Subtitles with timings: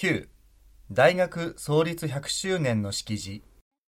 [0.00, 0.28] 9
[0.90, 3.44] 大学創立100周年の式辞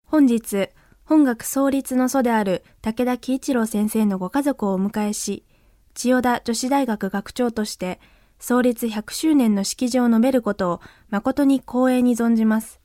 [0.06, 0.70] 本日、
[1.04, 5.44] 本学創立の祖である武田喜一郎先生のご家族をお迎えし、
[5.92, 8.00] 千代田女子大学学長として
[8.38, 12.80] 創立100周年の式辞を述べることを誠に光栄に存じます。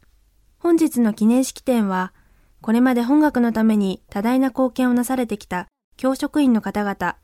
[0.59, 2.11] 本日の記念式典は、
[2.59, 7.15] これまで本学のために多大な貢献をなされてきた教職員の方々、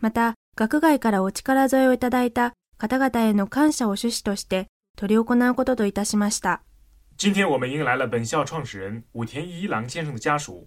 [0.00, 4.68] また学外からお力添えをいただいた方々への感謝を趣旨として
[4.98, 6.62] 執り行うことといたしました。
[7.16, 10.66] 今天我们迎来了本校创始人武田一郎先生的家属。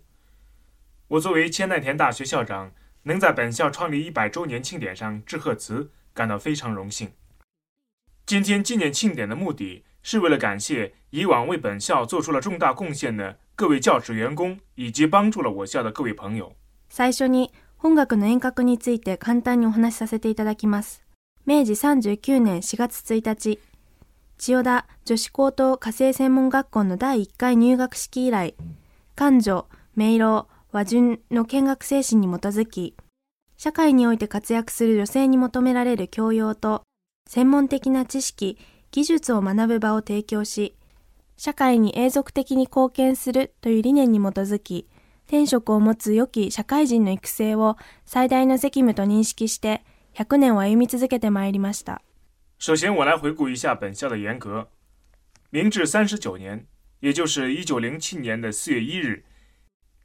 [1.10, 2.72] 我作为千代田大学校长，
[3.04, 7.12] 能在本校创立一百周年庆典上致贺词，感到非常荣幸。
[8.26, 16.56] 今天纪念庆典的目的是为了感谢以往为本校做出了重大贡献的各位教职员工，以及帮助了我校的各位朋友。
[16.90, 21.04] 最初に本学の遠隔について簡単にお話しさせていただきます。
[21.44, 23.60] 明治39年4月1日、
[24.42, 28.56] 千代田女子高等家政専門学校の第1回入学式以来、
[29.14, 32.96] 官女、明朗、和順の見学精神に基づき、
[33.56, 36.82] 社会において活躍する女性に求められる教養と、
[37.30, 38.58] 専門的な知識、
[38.90, 40.76] 技術を学ぶ場を提供し、
[41.38, 44.88] 社会に永続的に貢献するという理念に基づき、
[45.28, 49.84] 天職を持つ良き社会人の育成を最大の責務と認識して、
[50.16, 52.02] 100年を歩み続けてまいりました。
[52.62, 54.70] 首先，我来回顾一下本校的严格。
[55.50, 56.68] 明治三十九年，
[57.00, 59.26] 也就是一九零七年的四月一日，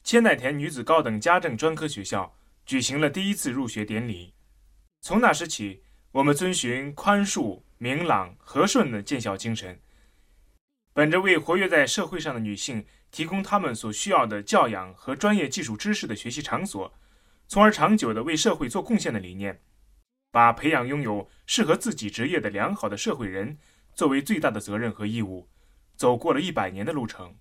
[0.03, 2.35] 千代田女子高等家政专科学校
[2.65, 4.33] 举行了第一次入学典礼。
[5.03, 9.79] 从那时起，我们遵循宽恕、明朗、和顺的建校精神，
[10.95, 16.95] 本着为活跃在社会上的女性提供她们所需要的教养和专业技术知识的学习场所，
[17.47, 19.61] 从而长久的为社会做贡献的理念。
[20.37, 23.57] 把培养拥有适合自己职业的良好的社会人
[23.95, 25.49] 作为最大的责任和义务，
[25.97, 27.37] 走过了一百年的路程。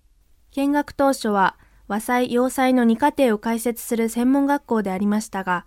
[0.50, 5.66] 見学当初は和裁洋裁の二課程を開設する専門学校でありましたが、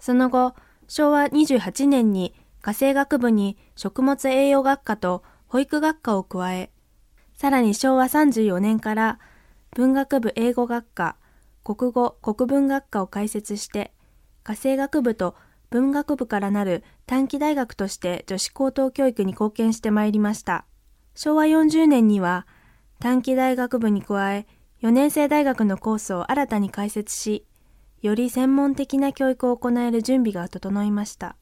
[0.00, 0.56] その後、
[0.88, 6.72] 昭和28年に家政学部に食物栄養学科と保育学科を加え、
[7.36, 9.20] さらに昭和34年から
[9.76, 11.14] 文学部英語学科、
[11.62, 13.92] 国語国文学科を開設して、
[14.42, 15.36] 家政学部と
[15.70, 20.64] 文学部からなる短期大学として女子高等教育に貢献してまいりました。
[21.14, 22.46] 昭和40年には
[23.00, 24.46] 短期大学部に加え
[24.82, 27.46] 4年生大学のコースを新たに開設し、
[28.02, 31.36] より専門的な教育を行える準備が整いました。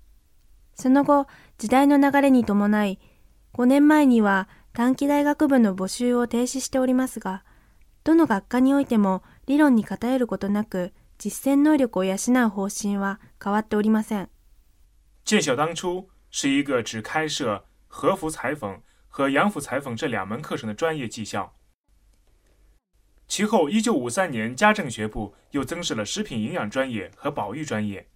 [0.74, 1.26] その後、
[1.58, 3.00] 時代の流れに伴い、
[3.54, 7.44] 5年前には短期大学部の募集を停止しておりますが、
[8.04, 14.29] どの学科においても理論に偏ることなく、実践能力を養う方針は変わっておりません。
[15.25, 21.55] 建校当初是一个只开设和服裁缝和洋服裁缝这两门课程的专业技校。
[23.27, 28.07] 其后，一九五三年，家政学部又增设了食品营养专业和保育专业。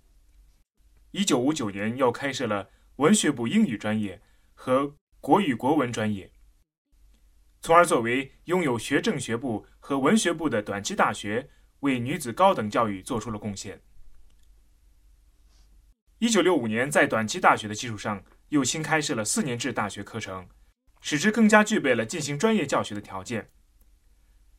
[1.12, 4.22] 一九五九年，又开设了文学部英语专业
[4.54, 6.32] 和国语国文专业，
[7.62, 11.50] 从而作为拥有学政学部和文学部的短期大学。
[11.82, 13.82] 为女子高等教育做出了贡献。
[16.20, 20.48] 一九六五年，在短期大学的基础上，又新开设了四年制大学课程，
[21.02, 23.50] 使之更加具备了进行专业教学的条件。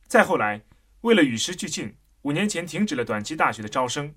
[0.07, 0.63] 再后来，
[1.01, 4.13] 为了与时俱进，五年前停止了短期大学的招生。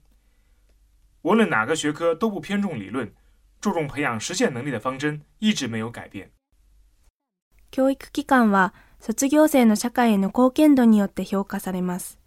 [1.23, 3.15] 无论哪个学科都不偏重理论，
[3.61, 6.31] 注重培养实践能力的方针一直没有改变。
[7.71, 12.19] 教育機関は卒業生の社会への貢献度によって評価されます。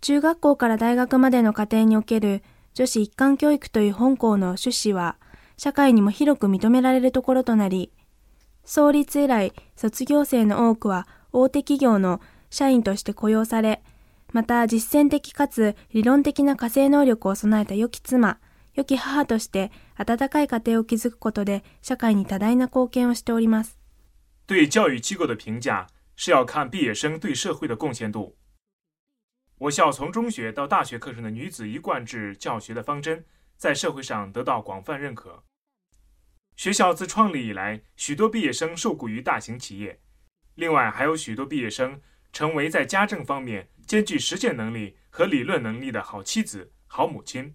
[0.00, 2.42] 中学校から大学までの過程における
[2.74, 5.16] 女子一貫教育という本校の趣旨は、
[5.56, 7.90] 社会にも広く認められるところとなり、
[8.64, 12.20] 創立以来、卒業生の多くは大手企業の
[12.50, 13.82] 社員として雇用され、
[14.32, 18.38] また実践的かつ理論的な家政能力を備えた良き妻、
[18.74, 23.78] 良き母として温かい家庭を築くことで社会に多大な貢献をしております。
[24.46, 25.86] 对教育机构的评价
[26.16, 28.34] 是要看毕业生对社会的贡献度。
[29.58, 33.24] 我校从中学到大学课程的女子一贯制教学的方针，
[33.56, 35.42] 在社会上得到广泛认可。
[36.56, 40.00] 学校自创立以来，许多毕业生受雇于大型企业，
[40.56, 42.00] 另外还有许多毕业生
[42.32, 47.54] 成为在家政方面兼具实践能力和理论能力的好妻子、好母亲。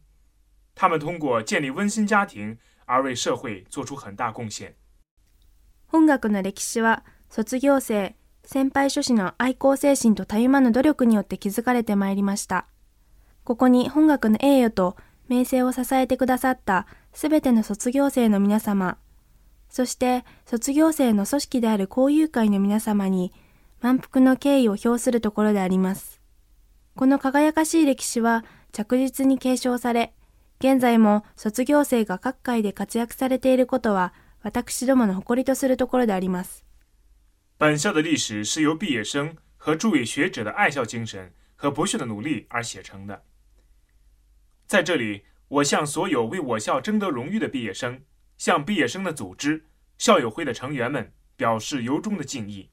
[0.74, 4.75] 他们通过建立温馨家庭而为社会做出很大贡献。
[5.92, 8.15] 本学の歴史は卒業生。
[8.43, 12.65] 先輩諸子の愛好精神とたゆまぬ努力によって築かれてまいりました。
[13.43, 14.95] ここに本学の栄誉と
[15.27, 18.97] 名声を支えてくださったすべての卒業生の皆様、
[19.69, 23.31] そして卒業生の組織である交友会の皆様に
[23.79, 26.19] 満腹の敬意を表するところであります。
[26.95, 28.43] この輝かしい歴史は
[28.73, 30.13] 着実に継承され、
[30.59, 36.65] 現在も卒業生が各界で活躍されていることは私どもの誇りとするところであります。
[37.61, 43.25] 本校的历史是由毕业生和诸位学者的爱校精神和不懈的努力而写成的。
[44.67, 48.02] 在这里，我向所有为我校争得荣誉的毕业生。
[48.38, 49.64] 向毕业生的组织、
[49.96, 52.69] 校友会的成员们表示由衷的敬意。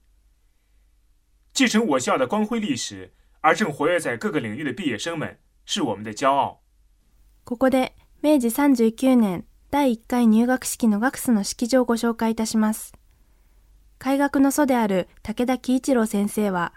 [1.53, 6.63] 继承我校的光辉历史而正活跃在各个领域的毕业生们是我们的骄傲。
[7.45, 7.91] ここで
[8.21, 12.91] 明治39年第1回入学式の学士の式場をご紹介いたします。
[13.98, 16.72] 開学の祖である武田喜一郎先生は、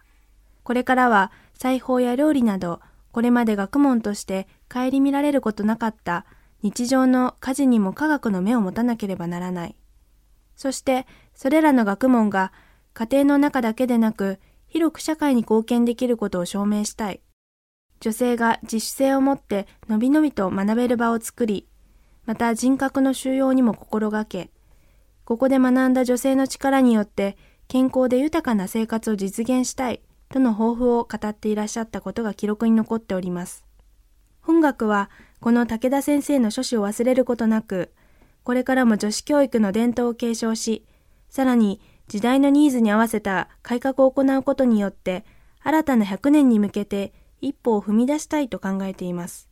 [0.64, 2.82] これからは裁縫や料理など、
[3.12, 6.26] これまで学問として顧みられることなかった
[6.62, 9.76] 日常の家事にも科学の目を持たなければならない。
[10.56, 12.52] そして、それらの学問が
[12.94, 17.22] 家庭の中だけでなく、広く社会に貢献できることを証明したい。
[18.00, 21.68] 女性が自主性を持ってのびのびと学べる場を作り、
[22.26, 24.50] また人格の収容にも心がけ、
[25.24, 27.38] ここで学んだ女性の力によって
[27.68, 33.66] 健康で豊かな生活を実現したいとの抱負を語っていらっしゃったことが記録に残っております。
[34.42, 35.10] 本学は
[35.40, 37.92] この武田先生の書士を忘れることなく、
[38.44, 40.86] これからも女子教育の伝統を継承し、
[41.30, 45.24] さらに時代のニーズに合わせた改革を行うことによって、
[45.62, 49.48] 新たな100年に向けて一歩を踏み出したいと考えています。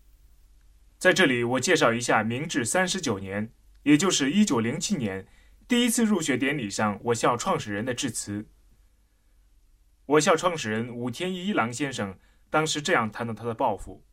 [0.99, 3.49] 在这里，我介绍一下明治三十九年，
[3.83, 5.25] 也就是一九零七年
[5.69, 8.47] 第一次入学典礼上，我校创始人的致辞。
[10.07, 12.17] 我校创始人武田一郎先生
[12.49, 14.03] 当时这样谈到他的抱负。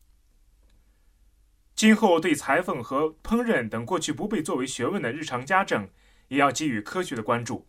[1.73, 5.89] 今后对裁缝和烹饪等过去不被作为学问的日常家政，
[6.27, 7.67] 也要给予科学的关注。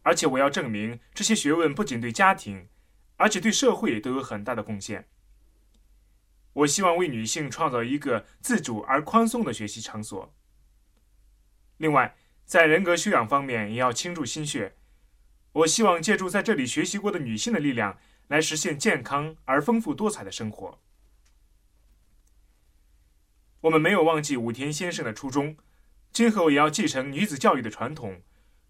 [0.00, 2.68] 而且我要证明，这些学问不仅对家庭，
[3.16, 5.06] 而且对社会都有很大的贡献。
[6.54, 10.34] 我希望为女性创造一个自主而宽松的学习场所。
[11.76, 12.14] 另外，
[12.49, 14.75] 在人格修养方面也要倾注心血。
[15.53, 17.97] 我希望借助在这里学习过的女性的力量，
[18.27, 20.79] 来实现健康而丰富多彩的生活。
[23.61, 25.57] 我们没有忘记武田先生的初衷，
[26.11, 28.21] 今后也要继承女子教育的传统，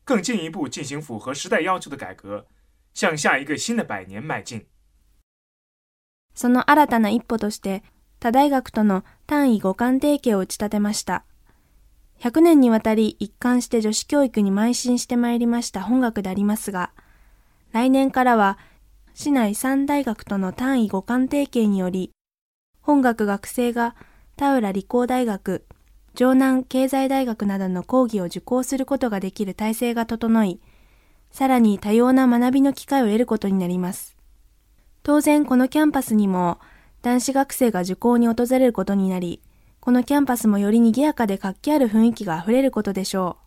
[0.04, 2.48] 更进一步进行符合时代要求的改革，
[2.94, 4.68] 向下一个新的百年迈进。
[6.34, 7.82] その新たな一歩として、
[8.20, 11.26] 他大学との単位互換提携を打ち立てました。
[12.21, 16.93] 100年にわたり一貫して女子教育に邁進してまいりました本学でありますが、
[17.73, 18.59] 来年からは
[19.15, 22.11] 市内3大学との単位互換提携により、
[22.83, 23.97] 本学学生が
[24.37, 25.65] 田浦理工大学、
[26.15, 30.61] 城南経済大学などの講義を受講することができる体制が整い、
[31.31, 34.15] さらに多様な学びの機会を得ることになります。
[35.03, 36.59] 当然このキャンパスにも
[37.01, 39.41] 男子学生が受講に訪れることになり、
[39.81, 43.39] このキャンパスもより賑やかで活気ある雰囲気が溢れることでしょ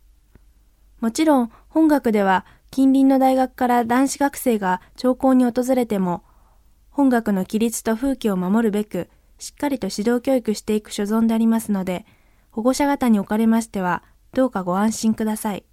[1.00, 1.04] う。
[1.04, 2.44] もちろん本学では
[2.74, 6.24] 近隣の大学から男子学生が聴講に訪れても、
[6.90, 9.08] 本学の規律と風紀を守るべく、
[9.38, 12.04] しっかりと指導教育していく所存でありますので、
[12.50, 14.02] 保護者方におかれましては、
[14.32, 15.64] どうかご安心ください。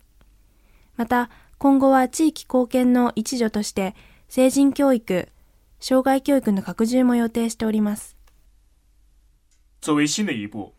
[0.96, 3.96] また、今後は地域貢献の一助として、
[4.30, 5.30] 成人教育、
[5.80, 8.16] 障害教育の拡充も予定しております。
[9.82, 10.76] 作为新的一步，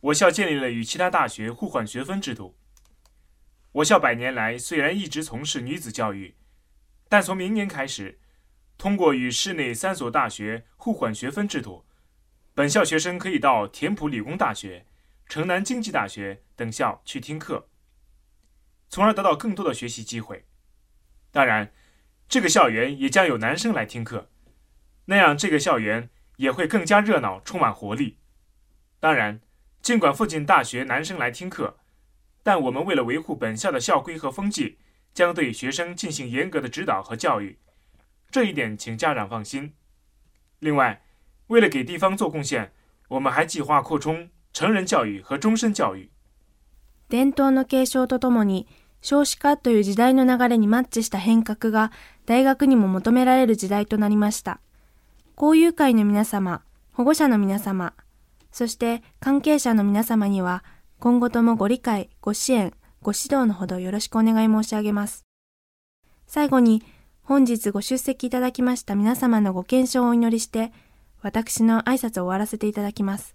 [0.00, 2.56] 我校建立了与其他大学互换学分制度。
[3.70, 6.34] 我校百年来虽然一直从事女子教育，
[7.08, 8.18] 但从明年开始，
[8.76, 11.86] 通过与市内三所大学互换学分制度。
[12.52, 14.86] 本校学生可以到田浦理工大学、
[15.28, 17.68] 城南经济大学等校去听课，
[18.88, 20.44] 从而得到更多的学习机会。
[21.30, 21.72] 当然，
[22.28, 24.28] 这个校园也将有男生来听课，
[25.04, 28.18] 那样这个校园也会更加热闹、充满活力。
[29.01, 29.39] 当然，
[29.81, 31.77] 尽管附近大学男生来听课，
[32.43, 34.77] 但我们为了维护本校的校规和风气，
[35.13, 37.57] 将对学生进行严格的指导和教育，
[38.29, 39.73] 这一点请家长放心。
[40.59, 41.01] 另外，
[41.47, 42.71] 为了给地方做贡献，
[43.09, 46.09] 我们还计划扩充成人教育和终身教育。
[47.09, 48.67] 伝統の継承とともに
[49.01, 51.91] 少子化という時代の流れにマッチした変革が
[52.25, 54.59] 大学にも求められる時代となりました。
[55.37, 57.93] 交友会の皆様、保護者の皆様、
[58.52, 60.62] そして関係者の皆様には
[60.98, 65.24] 今後ともご理解、ご支援、ご指導のほどよろしくお願い申し上げます。
[66.26, 66.84] 最後に
[67.22, 70.72] 本日ご出席いただきました皆様のご健勝をお祈りして
[71.22, 73.34] 私の挨拶を終わらせていただきます。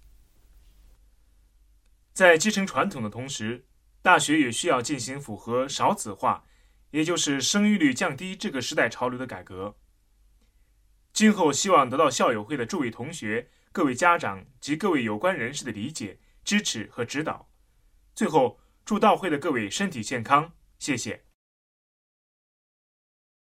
[2.14, 3.62] 在继承传统的同时，
[4.02, 6.42] 大学也需要进行符合少子化，
[6.90, 9.74] 也就是生育率降低这个时代潮流的改革。
[11.12, 17.48] 今后希望得到校友会的诸位同学、各位家长及各位有关人士的理解、支持和指导。
[18.12, 21.27] 最后，祝到会的各位身体健康，谢谢。